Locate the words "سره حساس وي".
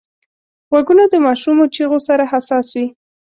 2.07-2.87